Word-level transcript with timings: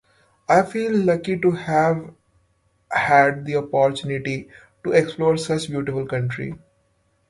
I 0.49 0.63
feel 0.63 0.95
lucky 0.97 1.37
to 1.41 1.51
have 1.51 2.15
had 2.91 3.45
the 3.45 3.57
opportunity 3.57 4.49
to 4.83 4.93
explore 4.93 5.37
such 5.37 5.67
a 5.67 5.69
beautiful 5.73 6.07
country. 6.07 6.55